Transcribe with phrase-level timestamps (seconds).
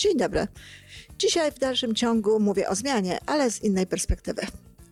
[0.00, 0.46] Dzień dobry.
[1.18, 4.42] Dzisiaj w dalszym ciągu mówię o zmianie, ale z innej perspektywy.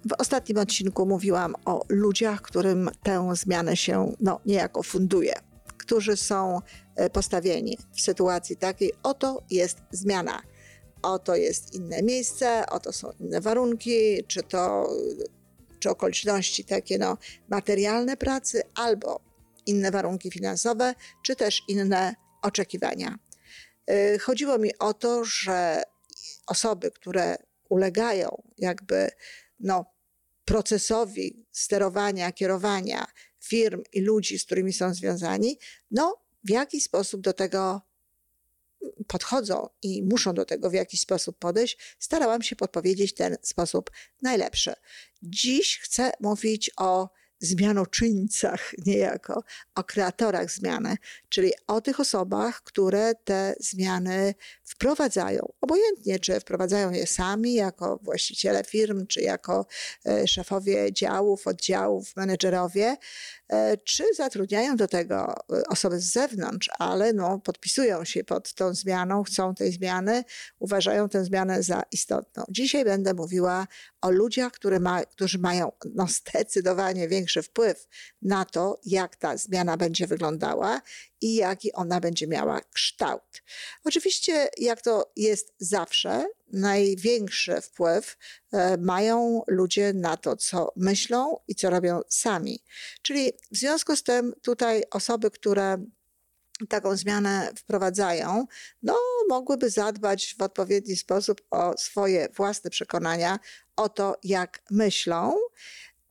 [0.09, 5.34] W ostatnim odcinku mówiłam o ludziach, którym tę zmianę się no, niejako funduje,
[5.77, 6.60] którzy są
[6.96, 10.42] e, postawieni w sytuacji takiej, oto jest zmiana,
[11.02, 14.88] oto jest inne miejsce, oto są inne warunki, czy to
[15.79, 17.16] czy okoliczności takie no,
[17.48, 19.20] materialne pracy, albo
[19.66, 23.18] inne warunki finansowe, czy też inne oczekiwania.
[23.91, 25.83] Y, chodziło mi o to, że
[26.46, 27.37] osoby, które
[27.69, 29.10] ulegają jakby
[29.60, 29.84] no,
[30.45, 33.07] procesowi sterowania, kierowania
[33.40, 35.59] firm i ludzi, z którymi są związani,
[35.90, 37.80] no w jaki sposób do tego
[39.07, 43.90] podchodzą i muszą do tego w jakiś sposób podejść, starałam się podpowiedzieć ten sposób
[44.23, 44.74] najlepszy.
[45.23, 47.09] Dziś chcę mówić o
[47.40, 49.42] zmianoczyńcach niejako,
[49.74, 50.96] o kreatorach zmiany,
[51.28, 55.52] czyli o tych osobach, które te zmiany wprowadzają.
[55.60, 59.66] Obojętnie, czy wprowadzają je sami jako właściciele firm, czy jako
[60.06, 62.96] e, szefowie działów, oddziałów, menedżerowie,
[63.48, 68.75] e, czy zatrudniają do tego e, osoby z zewnątrz, ale no, podpisują się pod tą
[68.75, 70.25] zmianą, chcą tej zmiany,
[70.59, 72.44] uważają tę zmianę za istotną.
[72.48, 73.66] Dzisiaj będę mówiła
[74.00, 77.88] o ludziach, ma, którzy mają no, zdecydowanie większy wpływ
[78.22, 80.82] na to, jak ta zmiana będzie wyglądała
[81.21, 83.43] i jaki ona będzie miała kształt.
[83.84, 88.16] Oczywiście, jak to jest zawsze, największy wpływ
[88.53, 92.65] e, mają ludzie na to, co myślą i co robią sami.
[93.03, 95.84] Czyli w związku z tym tutaj osoby, które
[96.69, 98.47] taką zmianę wprowadzają,
[98.83, 98.97] no
[99.28, 103.39] mogłyby zadbać w odpowiedni sposób o swoje własne przekonania,
[103.77, 105.34] o to, jak myślą,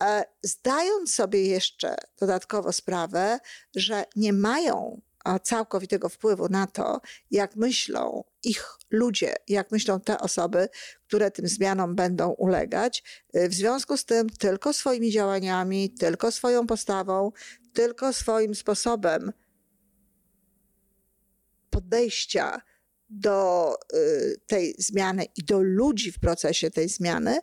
[0.03, 3.39] e, zdając sobie jeszcze dodatkowo sprawę,
[3.75, 5.01] że nie mają
[5.43, 7.01] całkowitego wpływu na to,
[7.31, 10.69] jak myślą ich ludzie, jak myślą te osoby,
[11.07, 13.03] które tym zmianom będą ulegać.
[13.33, 17.31] E, w związku z tym tylko swoimi działaniami, tylko swoją postawą,
[17.73, 19.33] tylko swoim sposobem
[21.69, 22.61] podejścia
[23.09, 27.39] do y, tej zmiany i do ludzi w procesie tej zmiany,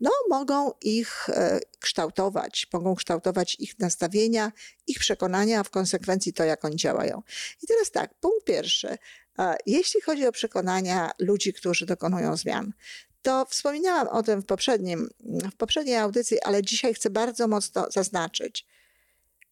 [0.00, 4.52] no, mogą ich e, kształtować, mogą kształtować ich nastawienia,
[4.86, 7.22] ich przekonania, a w konsekwencji to, jak oni działają.
[7.62, 8.98] I teraz tak, punkt pierwszy.
[9.66, 12.72] Jeśli chodzi o przekonania ludzi, którzy dokonują zmian,
[13.22, 15.08] to wspominałam o tym w, poprzednim,
[15.52, 18.66] w poprzedniej audycji, ale dzisiaj chcę bardzo mocno zaznaczyć.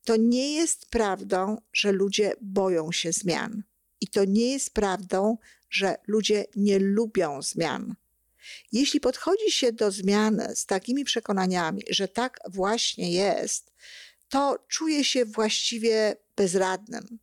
[0.04, 3.62] To nie jest prawdą, że ludzie boją się zmian.
[4.00, 5.38] I to nie jest prawdą,
[5.70, 7.94] że ludzie nie lubią zmian.
[8.72, 13.72] Jeśli podchodzi się do zmiany z takimi przekonaniami, że tak właśnie jest,
[14.28, 17.18] to czuje się właściwie bezradnym.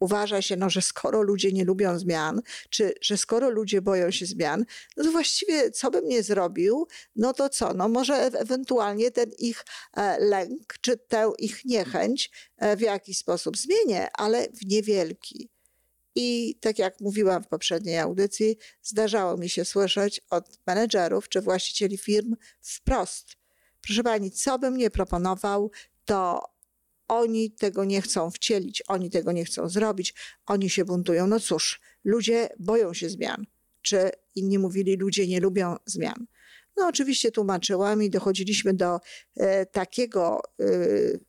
[0.00, 4.26] Uważa się, no, że skoro ludzie nie lubią zmian, czy że skoro ludzie boją się
[4.26, 4.64] zmian,
[4.96, 6.86] no to właściwie co bym nie zrobił,
[7.16, 7.74] no to co?
[7.74, 9.64] No może ewentualnie ten ich
[9.96, 15.48] e, lęk, czy tę ich niechęć e, w jakiś sposób zmienię, ale w niewielki.
[16.20, 21.98] I tak jak mówiłam w poprzedniej audycji, zdarzało mi się słyszeć od menedżerów czy właścicieli
[21.98, 23.36] firm wprost:
[23.80, 25.70] Proszę pani, co bym nie proponował,
[26.04, 26.42] to
[27.08, 30.14] oni tego nie chcą wcielić, oni tego nie chcą zrobić,
[30.46, 31.26] oni się buntują.
[31.26, 33.46] No cóż, ludzie boją się zmian.
[33.82, 36.26] Czy inni mówili, ludzie nie lubią zmian.
[36.76, 39.00] No oczywiście tłumaczyłam i dochodziliśmy do
[39.36, 40.64] e, takiego e,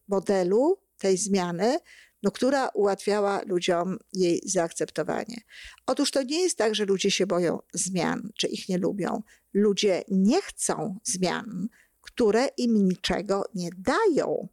[0.07, 1.77] modelu tej zmiany,
[2.23, 5.41] no, która ułatwiała ludziom jej zaakceptowanie.
[5.85, 9.21] Otóż to nie jest tak, że ludzie się boją zmian, czy ich nie lubią.
[9.53, 11.67] Ludzie nie chcą zmian,
[12.01, 14.47] które im niczego nie dają.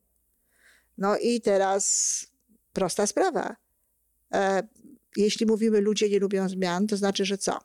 [0.99, 2.27] No i teraz
[2.73, 3.57] prosta sprawa.
[4.35, 4.69] E,
[5.17, 7.59] jeśli mówimy, ludzie nie lubią zmian, to znaczy, że co?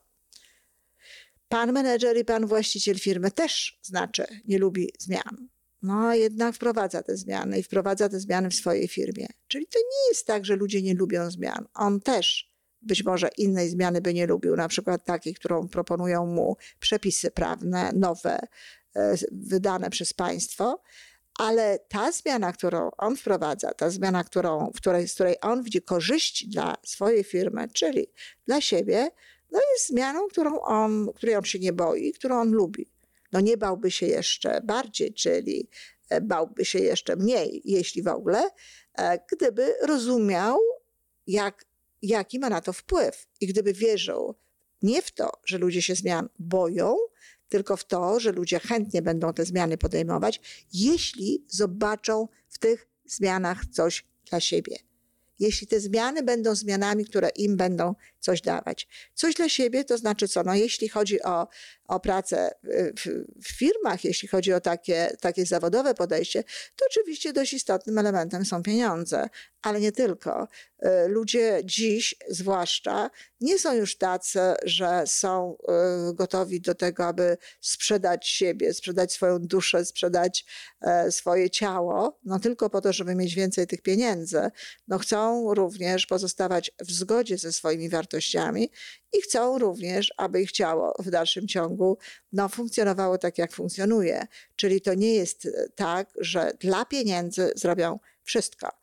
[1.48, 5.48] Pan menedżer i pan właściciel firmy też znaczy, nie lubi zmian
[5.82, 9.26] no jednak wprowadza te zmiany i wprowadza te zmiany w swojej firmie.
[9.48, 11.66] Czyli to nie jest tak, że ludzie nie lubią zmian.
[11.74, 12.52] On też
[12.82, 17.92] być może innej zmiany by nie lubił, na przykład takiej, którą proponują mu przepisy prawne,
[17.94, 18.38] nowe,
[18.96, 20.82] e, wydane przez państwo,
[21.38, 25.82] ale ta zmiana, którą on wprowadza, ta zmiana, którą, w której, z której on widzi
[25.82, 28.06] korzyści dla swojej firmy, czyli
[28.46, 29.10] dla siebie,
[29.50, 32.91] no jest zmianą, którą on, której on się nie boi, którą on lubi
[33.32, 35.68] no nie bałby się jeszcze bardziej, czyli
[36.08, 38.50] e, bałby się jeszcze mniej, jeśli w ogóle,
[38.94, 40.58] e, gdyby rozumiał,
[41.26, 41.64] jak,
[42.02, 44.34] jaki ma na to wpływ i gdyby wierzył
[44.82, 46.96] nie w to, że ludzie się zmian boją,
[47.48, 50.40] tylko w to, że ludzie chętnie będą te zmiany podejmować,
[50.72, 54.76] jeśli zobaczą w tych zmianach coś dla siebie.
[55.42, 58.88] Jeśli te zmiany będą zmianami, które im będą coś dawać.
[59.14, 60.42] Coś dla siebie to znaczy co?
[60.42, 61.48] No, jeśli chodzi o,
[61.84, 62.50] o pracę
[63.00, 66.44] w, w firmach, jeśli chodzi o takie, takie zawodowe podejście,
[66.76, 69.28] to oczywiście dość istotnym elementem są pieniądze,
[69.62, 70.48] ale nie tylko.
[70.84, 73.10] Y, ludzie dziś, zwłaszcza,
[73.40, 75.56] nie są już tacy, że są
[76.10, 80.44] y, gotowi do tego, aby sprzedać siebie, sprzedać swoją duszę, sprzedać
[80.80, 84.50] e, swoje ciało, no tylko po to, żeby mieć więcej tych pieniędzy.
[84.88, 88.70] No chcą również pozostawać w zgodzie ze swoimi wartościami
[89.12, 91.98] i chcą również, aby ich ciało w dalszym ciągu
[92.32, 94.26] no, funkcjonowało tak, jak funkcjonuje.
[94.56, 98.82] Czyli to nie jest e, tak, że dla pieniędzy zrobią wszystko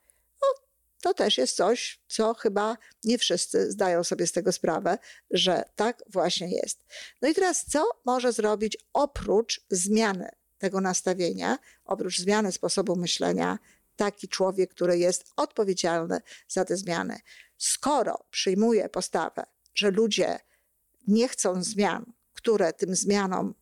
[1.01, 4.97] to też jest coś, co chyba nie wszyscy zdają sobie z tego sprawę,
[5.31, 6.85] że tak właśnie jest.
[7.21, 13.59] No i teraz, co może zrobić oprócz zmiany tego nastawienia, oprócz zmiany sposobu myślenia,
[13.99, 17.19] taki człowiek, który jest odpowiedzialny za te zmiany?
[17.57, 19.43] Skoro przyjmuje postawę,
[19.75, 20.39] że ludzie
[21.07, 23.53] nie chcą zmian, które tym zmianom,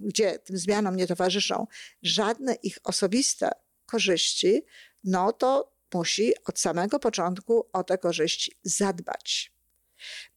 [0.00, 1.66] gdzie tym zmianom nie towarzyszą
[2.02, 3.50] żadne ich osobiste
[3.86, 4.62] korzyści,
[5.04, 9.52] no to musi od samego początku o te korzyści zadbać.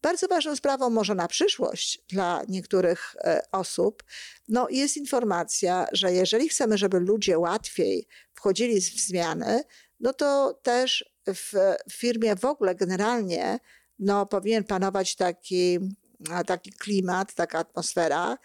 [0.01, 4.04] Bardzo ważną sprawą może na przyszłość dla niektórych e, osób
[4.48, 9.63] no jest informacja, że jeżeli chcemy, żeby ludzie łatwiej wchodzili w zmiany,
[10.00, 11.54] no to też w
[11.92, 13.60] firmie w ogóle generalnie
[14.00, 15.80] no, powinien panować taki,
[16.45, 18.38] taki klimat, taka atmosfera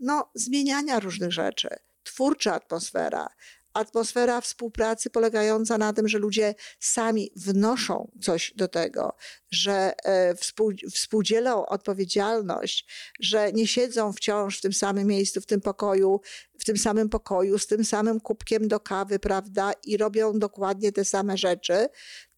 [0.00, 1.68] no, zmieniania różnych rzeczy,
[2.02, 3.28] twórcza atmosfera,
[3.76, 9.16] atmosfera współpracy polegająca na tym, że ludzie sami wnoszą coś do tego,
[9.50, 12.86] że e, współ, współdzielą odpowiedzialność,
[13.20, 16.20] że nie siedzą wciąż w tym samym miejscu, w tym pokoju,
[16.58, 21.04] w tym samym pokoju, z tym samym kubkiem do kawy, prawda, i robią dokładnie te
[21.04, 21.88] same rzeczy,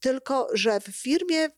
[0.00, 1.48] tylko że w firmie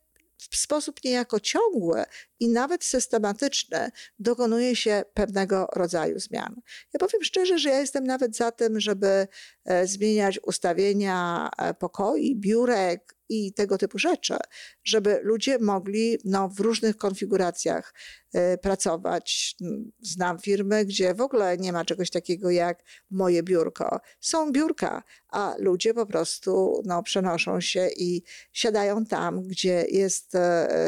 [0.51, 2.05] w sposób niejako ciągły
[2.41, 6.61] i nawet systematyczny dokonuje się pewnego rodzaju zmian.
[6.95, 9.29] Ja powiem szczerze, że ja jestem nawet za tym, żeby
[9.65, 14.37] e, zmieniać ustawienia e, pokoi, biurek i tego typu rzeczy,
[14.85, 17.95] żeby ludzie mogli no, w różnych konfiguracjach
[18.35, 19.57] y, pracować.
[20.01, 24.01] Znam firmy, gdzie w ogóle nie ma czegoś takiego jak moje biurko.
[24.21, 28.23] Są biurka, a ludzie po prostu no, przenoszą się i
[28.53, 30.33] siadają tam, gdzie jest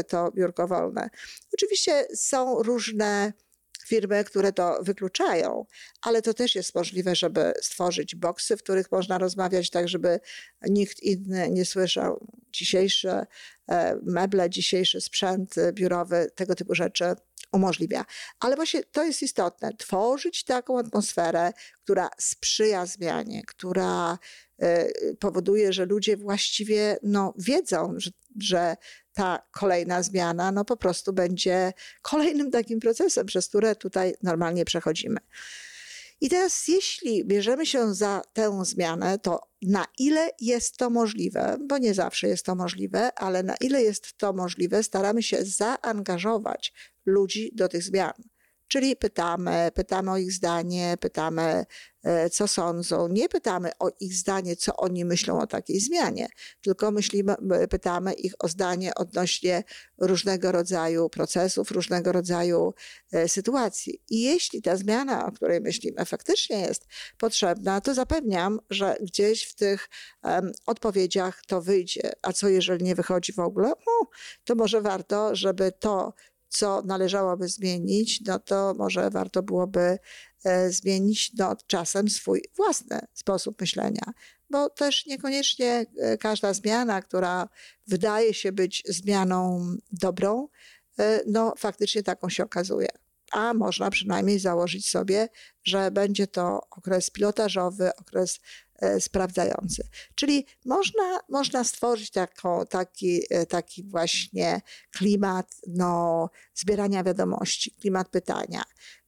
[0.08, 1.10] to biurko wolne.
[1.54, 3.32] Oczywiście są różne
[3.86, 5.66] firmy, które to wykluczają,
[6.02, 10.20] ale to też jest możliwe, żeby stworzyć boksy, w których można rozmawiać tak, żeby
[10.68, 12.26] nikt inny nie słyszał.
[12.52, 13.26] Dzisiejsze
[14.02, 17.04] meble, dzisiejszy sprzęt biurowy, tego typu rzeczy
[17.52, 18.04] umożliwia.
[18.40, 21.52] Ale właśnie to jest istotne, tworzyć taką atmosferę,
[21.84, 24.18] która sprzyja zmianie, która
[24.58, 28.10] e, powoduje, że ludzie właściwie no, wiedzą, że,
[28.40, 28.76] że
[29.12, 31.72] ta kolejna zmiana no po prostu będzie
[32.02, 35.18] kolejnym takim procesem, przez które tutaj normalnie przechodzimy.
[36.22, 41.78] I teraz, jeśli bierzemy się za tę zmianę, to na ile jest to możliwe, bo
[41.78, 46.72] nie zawsze jest to możliwe, ale na ile jest to możliwe, staramy się zaangażować
[47.06, 48.12] ludzi do tych zmian.
[48.72, 51.64] Czyli pytamy, pytamy o ich zdanie, pytamy,
[52.02, 53.08] e, co sądzą.
[53.08, 56.28] Nie pytamy o ich zdanie, co oni myślą o takiej zmianie,
[56.62, 57.34] tylko myślimy,
[57.70, 59.64] pytamy ich o zdanie odnośnie
[59.98, 62.74] różnego rodzaju procesów, różnego rodzaju
[63.12, 64.02] e, sytuacji.
[64.10, 66.86] I jeśli ta zmiana, o której myślimy, faktycznie jest
[67.18, 69.88] potrzebna, to zapewniam, że gdzieś w tych
[70.22, 72.12] um, odpowiedziach to wyjdzie.
[72.22, 73.68] A co jeżeli nie wychodzi w ogóle?
[73.68, 74.10] No,
[74.44, 76.14] to może warto, żeby to,
[76.52, 79.98] co należałoby zmienić, no to może warto byłoby
[80.44, 84.12] e, zmienić no, czasem swój własny sposób myślenia,
[84.50, 87.48] bo też niekoniecznie e, każda zmiana, która
[87.86, 90.48] wydaje się być zmianą dobrą,
[90.98, 92.88] e, no faktycznie taką się okazuje.
[93.32, 95.28] A można przynajmniej założyć sobie,
[95.64, 98.40] że będzie to okres pilotażowy, okres
[99.00, 99.88] sprawdzający.
[100.14, 104.60] Czyli można, można stworzyć taką, taki, e, taki właśnie
[104.90, 108.62] klimat no, zbierania wiadomości, klimat pytania.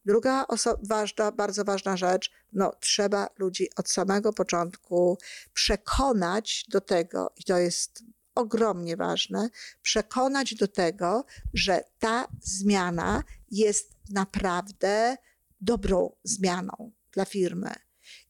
[0.05, 0.45] Druga
[0.83, 5.17] ważna, bardzo ważna rzecz, no, trzeba ludzi od samego początku
[5.53, 8.03] przekonać do tego, i to jest
[8.35, 9.49] ogromnie ważne,
[9.81, 15.17] przekonać do tego, że ta zmiana jest naprawdę
[15.61, 17.84] dobrą zmianą dla firmy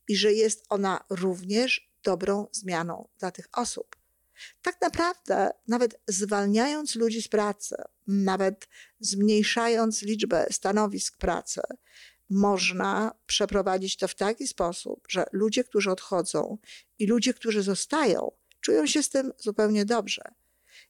[0.08, 3.96] i że jest ona również dobrą zmianą dla tych osób.
[4.62, 7.76] Tak naprawdę, nawet zwalniając ludzi z pracy,
[8.08, 8.68] nawet
[9.00, 11.62] zmniejszając liczbę stanowisk pracy,
[12.30, 16.58] można przeprowadzić to w taki sposób, że ludzie, którzy odchodzą
[17.00, 18.32] i ludzie, którzy zostają,
[18.62, 20.22] czują się z tym zupełnie dobrze.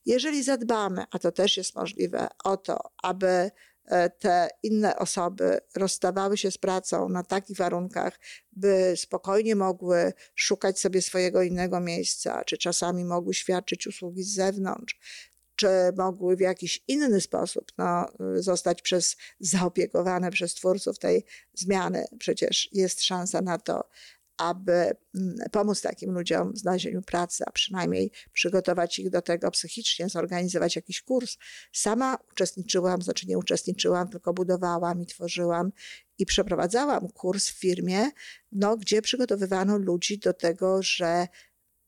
[0.05, 3.51] Jeżeli zadbamy, a to też jest możliwe, o to, aby
[4.20, 8.20] te inne osoby rozstawały się z pracą na takich warunkach,
[8.51, 15.00] by spokojnie mogły szukać sobie swojego innego miejsca, czy czasami mogły świadczyć usługi z zewnątrz,
[15.56, 22.06] czy mogły w jakiś inny sposób no, zostać przez, zaopiekowane przez twórców tej zmiany.
[22.20, 23.89] Przecież jest szansa na to,
[24.38, 30.10] aby mm, pomóc takim ludziom w znalezieniu pracy, a przynajmniej przygotować ich do tego psychicznie,
[30.10, 31.38] zorganizować jakiś kurs.
[31.74, 35.72] Sama uczestniczyłam, znaczy nie uczestniczyłam, tylko budowałam i tworzyłam
[36.18, 38.10] i przeprowadzałam kurs w firmie,
[38.51, 41.27] no, gdzie przygotowywano ludzi do tego, że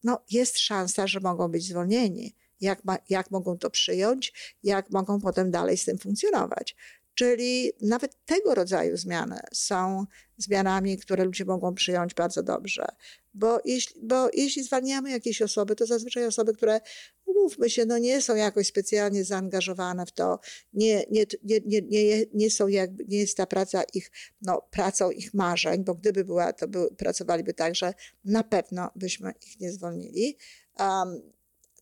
[0.03, 2.35] no, jest szansa, że mogą być zwolnieni.
[2.61, 6.75] Jak, ma, jak mogą to przyjąć, jak mogą potem dalej z tym funkcjonować.
[7.17, 10.05] Czyli nawet tego rodzaju zmiany są
[10.37, 12.85] zmianami, które ludzie mogą przyjąć bardzo dobrze.
[13.33, 16.81] Bo jeśli, bo jeśli zwalniamy jakieś osoby, to zazwyczaj osoby, które,
[17.25, 20.39] umówmy się, no nie są jakoś specjalnie zaangażowane w to,
[20.73, 25.33] nie, nie, nie, nie, nie, są jakby, nie jest ta praca ich, no, pracą ich
[25.33, 27.93] marzeń, bo gdyby była, to by, pracowaliby tak, że
[28.25, 30.37] na pewno byśmy ich nie zwolnili.
[30.79, 31.21] Um,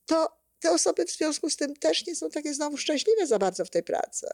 [0.05, 3.65] to te osoby w związku z tym też nie są takie znowu szczęśliwe za bardzo
[3.65, 4.27] w tej pracy.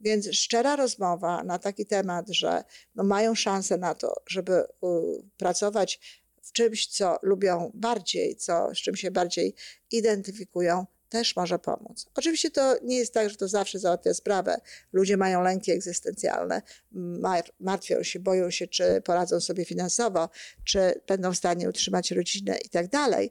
[0.00, 2.64] Więc szczera rozmowa na taki temat, że
[2.94, 4.64] no mają szansę na to, żeby
[5.36, 9.54] pracować w czymś, co lubią bardziej, co, z czym się bardziej
[9.90, 12.06] identyfikują, też może pomóc.
[12.14, 14.60] Oczywiście to nie jest tak, że to zawsze załatwia sprawę.
[14.92, 16.62] Ludzie mają lęki egzystencjalne,
[17.60, 20.28] martwią się, boją się, czy poradzą sobie finansowo,
[20.64, 23.30] czy będą w stanie utrzymać rodzinę i tak dalej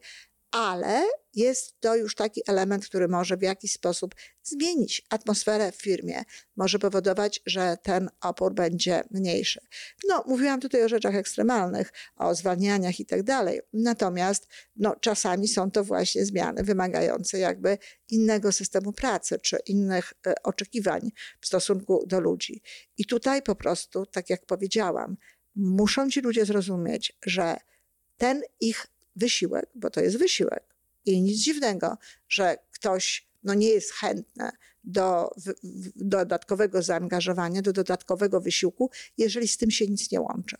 [0.55, 6.23] ale jest to już taki element, który może w jakiś sposób zmienić atmosferę w firmie,
[6.55, 9.61] może powodować, że ten opór będzie mniejszy.
[10.09, 13.61] No, mówiłam tutaj o rzeczach ekstremalnych, o zwalnianiach i tak dalej.
[13.73, 17.77] Natomiast no, czasami są to właśnie zmiany wymagające jakby
[18.09, 22.61] innego systemu pracy czy innych e, oczekiwań w stosunku do ludzi.
[22.97, 25.17] I tutaj po prostu, tak jak powiedziałam,
[25.55, 27.57] muszą ci ludzie zrozumieć, że
[28.17, 30.63] ten ich wysiłek, bo to jest wysiłek.
[31.05, 31.97] I nic dziwnego,
[32.29, 34.49] że ktoś no, nie jest chętny
[34.83, 35.53] do, do
[35.95, 40.57] dodatkowego zaangażowania, do dodatkowego wysiłku, jeżeli z tym się nic nie łączy.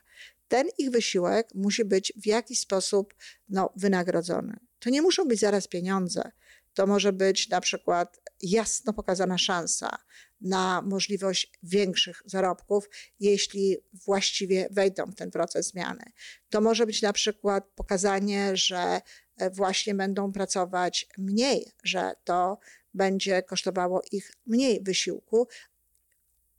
[0.48, 3.14] Ten ich wysiłek musi być w jakiś sposób
[3.50, 4.58] no, wynagrodzony.
[4.80, 6.32] To nie muszą być zaraz pieniądze.
[6.74, 9.98] To może być na przykład jasno pokazana szansa
[10.46, 16.04] na możliwość większych zarobków, jeśli właściwie wejdą w ten proces zmiany.
[16.50, 19.02] To może być na przykład pokazanie, że
[19.38, 22.60] e, właśnie będą pracować mniej, że to
[22.94, 25.48] będzie kosztowało ich mniej wysiłku.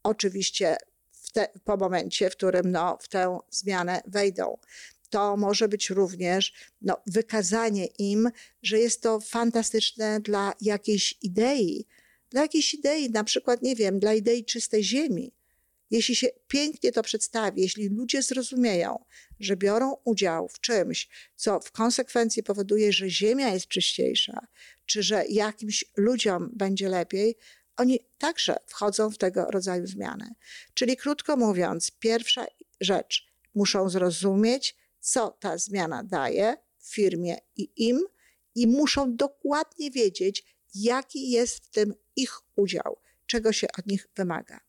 [0.02, 0.76] Oczywiście
[1.33, 4.59] te, po momencie, w którym no, w tę zmianę wejdą
[5.11, 6.52] to może być również
[6.83, 8.31] no, wykazanie im,
[8.62, 11.87] że jest to fantastyczne dla jakiejś idei,
[12.30, 15.33] dla jakiejś idei, na przykład, nie wiem, dla idei czystej ziemi.
[15.90, 19.04] Jeśli się pięknie to przedstawi, jeśli ludzie zrozumieją,
[19.40, 24.47] że biorą udział w czymś, co w konsekwencji powoduje, że ziemia jest czyściejsza,
[24.87, 27.37] czy że jakimś ludziom będzie lepiej,
[27.76, 30.35] oni także wchodzą w tego rodzaju zmiany.
[30.75, 32.47] Czyli krótko mówiąc, pierwsza
[32.80, 38.00] rzecz, muszą zrozumieć, co ta zmiana daje firmie i im,
[38.54, 42.96] i muszą dokładnie wiedzieć, jaki jest w tym ich udział,
[43.26, 44.61] czego się od nich wymaga.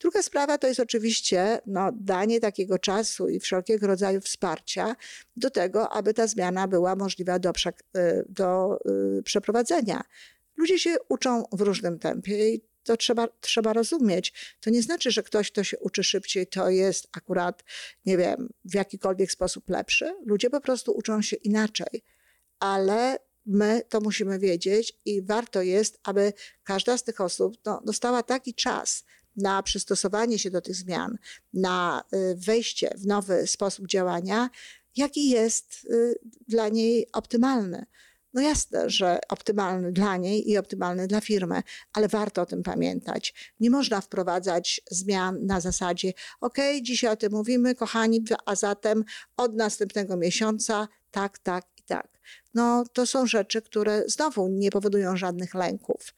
[0.00, 4.96] Druga sprawa to jest oczywiście no, danie takiego czasu i wszelkiego rodzaju wsparcia
[5.36, 8.78] do tego, aby ta zmiana była możliwa do, y, do
[9.18, 10.04] y, przeprowadzenia.
[10.56, 14.56] Ludzie się uczą w różnym tempie i to trzeba, trzeba rozumieć.
[14.60, 17.64] To nie znaczy, że ktoś, kto się uczy szybciej, to jest akurat,
[18.06, 20.14] nie wiem, w jakikolwiek sposób lepszy.
[20.26, 22.02] Ludzie po prostu uczą się inaczej.
[22.60, 26.32] Ale my to musimy wiedzieć i warto jest, aby
[26.64, 29.04] każda z tych osób no, dostała taki czas
[29.36, 31.18] na przystosowanie się do tych zmian,
[31.52, 34.50] na y, wejście w nowy sposób działania,
[34.96, 37.86] jaki jest y, dla niej optymalny.
[38.34, 41.62] No jasne, że optymalny dla niej i optymalny dla firmy,
[41.92, 43.52] ale warto o tym pamiętać.
[43.60, 49.04] Nie można wprowadzać zmian na zasadzie, ok, dzisiaj o tym mówimy, kochani, a zatem
[49.36, 51.75] od następnego miesiąca tak, tak tak.
[52.54, 56.14] No to są rzeczy, które znowu nie powodują żadnych lęków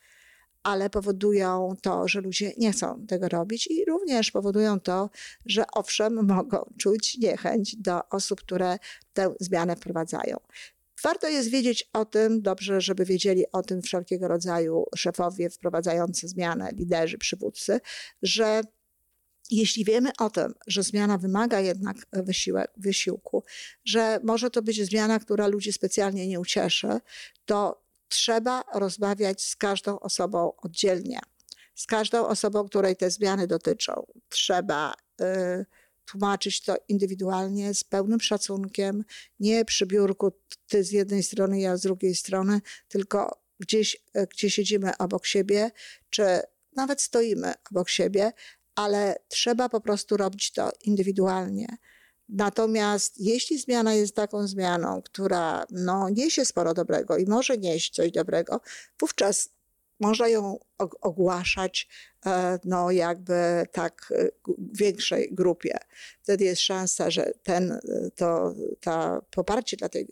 [0.62, 5.10] ale powodują to, że ludzie nie chcą tego robić i również powodują to,
[5.46, 8.78] że owszem, mogą czuć niechęć do osób, które
[9.12, 10.36] tę zmianę wprowadzają.
[11.02, 16.70] Warto jest wiedzieć o tym, dobrze, żeby wiedzieli o tym wszelkiego rodzaju szefowie wprowadzający zmianę,
[16.72, 17.80] liderzy, przywódcy,
[18.22, 18.60] że
[19.50, 23.44] jeśli wiemy o tym, że zmiana wymaga jednak wysiłek, wysiłku,
[23.84, 27.00] że może to być zmiana, która ludzi specjalnie nie ucieszy,
[27.46, 31.20] to trzeba rozmawiać z każdą osobą oddzielnie,
[31.74, 34.06] z każdą osobą, której te zmiany dotyczą.
[34.28, 35.66] Trzeba y,
[36.04, 39.04] tłumaczyć to indywidualnie, z pełnym szacunkiem,
[39.40, 40.32] nie przy biurku
[40.68, 45.70] ty z jednej strony, ja z drugiej strony, tylko gdzieś, y, gdzie siedzimy obok siebie,
[46.10, 46.24] czy
[46.76, 48.32] nawet stoimy obok siebie,
[48.78, 51.66] ale trzeba po prostu robić to indywidualnie.
[52.28, 58.10] Natomiast jeśli zmiana jest taką zmianą, która no, niesie sporo dobrego i może nieść coś
[58.10, 58.60] dobrego,
[59.00, 59.48] wówczas
[60.00, 60.58] można ją
[61.00, 61.88] ogłaszać
[62.26, 64.28] e, no, jakby tak e,
[64.72, 65.78] większej grupie.
[66.22, 67.80] Wtedy jest szansa, że ten, e,
[68.16, 70.08] to, ta poparcie dla tej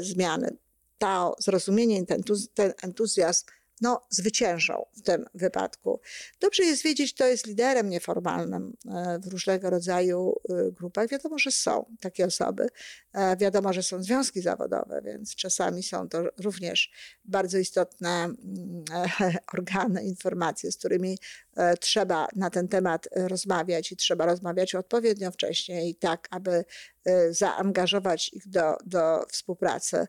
[0.00, 0.56] zmiany,
[0.98, 2.22] to zrozumienie, ten,
[2.54, 3.46] ten entuzjazm
[3.80, 6.00] no, zwyciężą w tym wypadku.
[6.40, 11.08] Dobrze jest wiedzieć, kto jest liderem nieformalnym e, w różnego rodzaju e, grupach.
[11.08, 12.68] Wiadomo, że są takie osoby.
[13.12, 16.92] E, wiadomo, że są związki zawodowe, więc czasami są to również
[17.24, 18.84] bardzo istotne mm,
[19.54, 21.18] organy, informacje, z którymi
[21.80, 26.64] trzeba na ten temat rozmawiać i trzeba rozmawiać odpowiednio wcześniej, tak aby
[27.30, 30.06] zaangażować ich do, do współpracy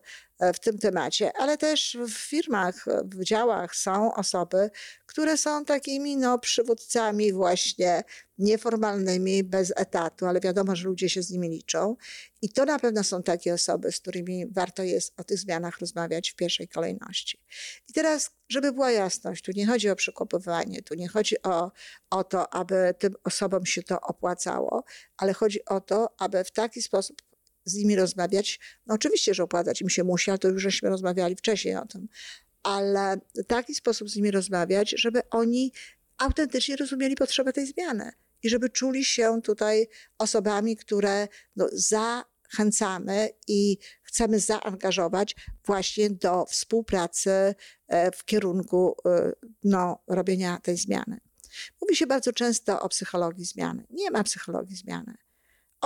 [0.54, 4.70] w tym temacie, ale też w firmach, w działach są osoby,
[5.06, 8.02] które są takimi no, przywódcami właśnie
[8.38, 11.96] nieformalnymi, bez etatu, ale wiadomo, że ludzie się z nimi liczą.
[12.42, 16.30] I to na pewno są takie osoby, z którymi warto jest o tych zmianach rozmawiać
[16.30, 17.38] w pierwszej kolejności.
[17.88, 21.72] I teraz, żeby była jasność, tu nie chodzi o przekopywanie, tu nie chodzi o,
[22.10, 24.84] o to, aby tym osobom się to opłacało,
[25.16, 27.22] ale chodzi o to, aby w taki sposób
[27.66, 28.60] z nimi rozmawiać.
[28.86, 32.08] No oczywiście, że opłacać im się musi, ale to już żeśmy rozmawiali wcześniej o tym.
[32.62, 35.72] Ale taki sposób z nimi rozmawiać, żeby oni
[36.18, 43.78] autentycznie rozumieli potrzebę tej zmiany i żeby czuli się tutaj osobami, które no, zachęcamy i
[44.02, 47.54] chcemy zaangażować właśnie do współpracy
[47.88, 49.32] e, w kierunku e,
[49.64, 51.18] no, robienia tej zmiany.
[51.82, 53.86] Mówi się bardzo często o psychologii zmiany.
[53.90, 55.14] Nie ma psychologii zmiany.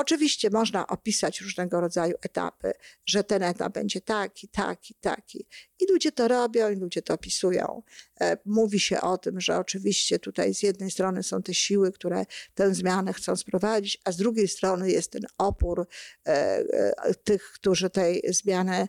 [0.01, 2.73] Oczywiście można opisać różnego rodzaju etapy,
[3.07, 5.47] że ten etap będzie taki, taki, taki.
[5.81, 7.83] I ludzie to robią, i ludzie to opisują.
[8.21, 12.27] E, mówi się o tym, że oczywiście tutaj z jednej strony są te siły, które
[12.55, 15.87] tę zmianę chcą sprowadzić, a z drugiej strony jest ten opór
[16.27, 18.89] e, e, tych, którzy tej zmiany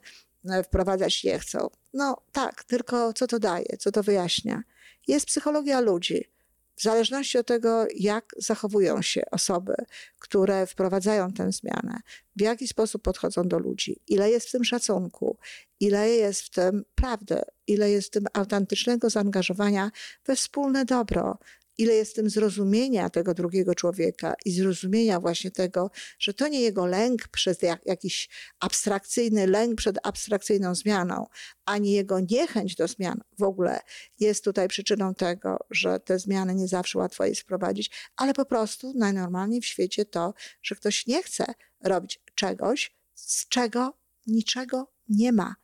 [0.64, 1.70] wprowadzać nie chcą.
[1.94, 4.64] No tak, tylko co to daje, co to wyjaśnia?
[5.08, 6.32] Jest psychologia ludzi
[6.82, 9.76] w zależności od tego, jak zachowują się osoby,
[10.20, 12.00] które wprowadzają tę zmianę,
[12.36, 15.38] w jaki sposób podchodzą do ludzi, ile jest w tym szacunku,
[15.80, 19.92] ile jest w tym prawdy, ile jest w tym autentycznego zaangażowania
[20.26, 21.38] we wspólne dobro,
[21.82, 26.86] ile jest tym zrozumienia tego drugiego człowieka i zrozumienia właśnie tego, że to nie jego
[26.86, 31.28] lęk przed jak, jakiś abstrakcyjny lęk przed abstrakcyjną zmianą,
[31.66, 33.80] ani jego niechęć do zmian w ogóle
[34.20, 38.94] jest tutaj przyczyną tego, że te zmiany nie zawsze łatwo jest wprowadzić, ale po prostu
[38.96, 41.46] najnormalniej w świecie to, że ktoś nie chce
[41.84, 45.56] robić czegoś, z czego niczego nie ma.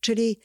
[0.00, 0.40] Czyli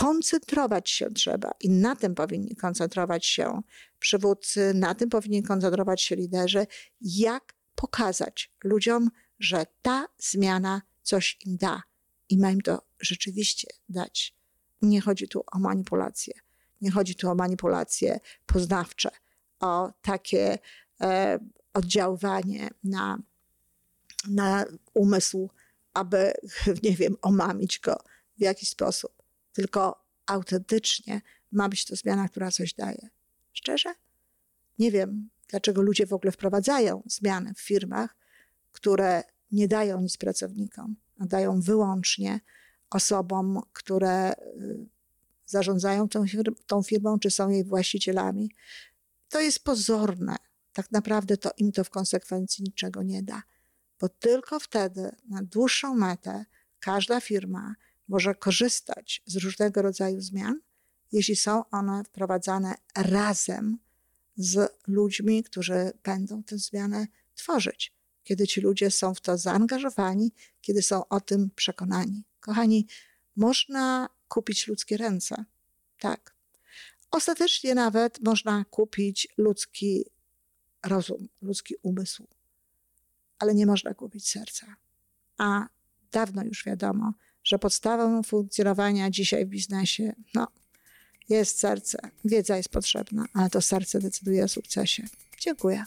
[0.00, 3.62] koncentrować się trzeba i na tym powinni koncentrować się
[3.98, 6.66] przywódcy, na tym powinni koncentrować się liderzy,
[7.00, 11.82] jak pokazać ludziom, że ta zmiana coś im da
[12.28, 14.34] i ma im to rzeczywiście dać.
[14.82, 16.34] Nie chodzi tu o manipulacje.
[16.80, 19.10] Nie chodzi tu o manipulacje poznawcze,
[19.60, 20.58] o takie
[21.00, 21.38] e,
[21.74, 23.18] oddziaływanie na,
[24.28, 25.50] na umysł,
[25.92, 26.32] aby,
[26.82, 27.96] nie wiem, omamić go
[28.38, 29.13] w jakiś sposób
[29.54, 31.20] tylko autentycznie
[31.52, 33.08] ma być to zmiana, która coś daje.
[33.52, 33.94] Szczerze?
[34.78, 38.16] Nie wiem, dlaczego ludzie w ogóle wprowadzają zmiany w firmach,
[38.72, 42.40] które nie dają nic pracownikom, a dają wyłącznie
[42.90, 44.86] osobom, które y,
[45.46, 46.24] zarządzają tą,
[46.66, 48.50] tą firmą, czy są jej właścicielami.
[49.28, 50.36] To jest pozorne.
[50.72, 53.42] Tak naprawdę to im to w konsekwencji niczego nie da,
[54.00, 56.44] bo tylko wtedy na dłuższą metę
[56.80, 57.74] każda firma
[58.08, 60.60] może korzystać z różnego rodzaju zmian,
[61.12, 63.78] jeśli są one wprowadzane razem
[64.36, 67.94] z ludźmi, którzy będą tę zmianę tworzyć.
[68.24, 72.24] Kiedy ci ludzie są w to zaangażowani, kiedy są o tym przekonani.
[72.40, 72.86] Kochani,
[73.36, 75.44] można kupić ludzkie ręce.
[75.98, 76.34] Tak.
[77.10, 80.04] Ostatecznie nawet można kupić ludzki
[80.82, 82.26] rozum, ludzki umysł,
[83.38, 84.76] ale nie można kupić serca.
[85.38, 85.68] A
[86.12, 87.12] dawno już wiadomo,
[87.44, 90.46] że podstawą funkcjonowania dzisiaj w biznesie no,
[91.28, 91.98] jest serce.
[92.24, 95.02] Wiedza jest potrzebna, ale to serce decyduje o sukcesie.
[95.40, 95.84] Dziękuję.